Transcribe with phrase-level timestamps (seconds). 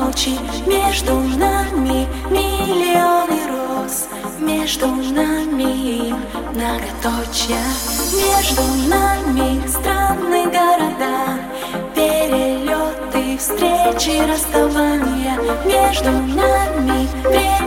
[0.00, 4.08] ночи Между нами миллионы роз
[4.40, 6.14] Между нами
[6.54, 7.64] многоточия
[8.12, 11.40] Между нами странные города
[11.94, 15.38] Перелеты, встречи, расставания.
[15.66, 17.59] Между нами времени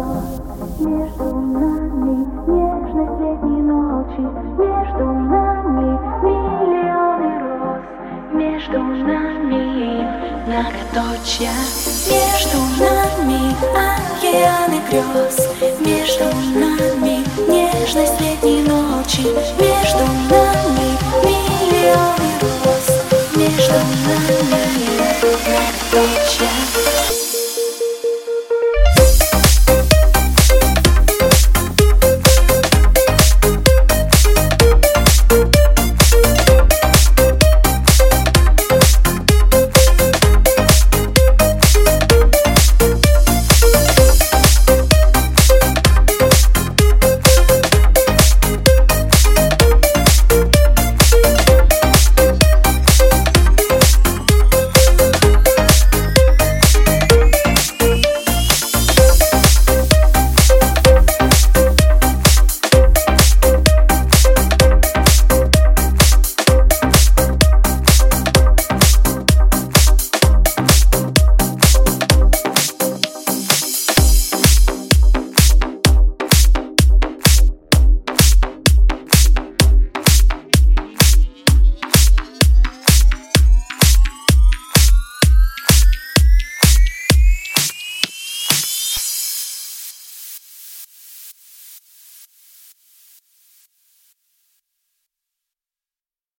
[0.00, 4.24] Между нами нежность летней ночи.
[4.56, 5.88] Между нами
[6.24, 7.84] миллионы роз.
[8.32, 10.08] Между нами
[10.46, 11.52] многоточья.
[12.08, 15.36] Между нами океаны грез.
[15.80, 16.24] Между
[16.58, 19.26] нами нежность летней ночи.
[19.60, 20.96] Между нами
[21.26, 22.30] миллионы
[22.64, 22.86] роз.
[23.36, 23.74] Между
[24.06, 24.62] нами
[25.92, 27.39] многоточья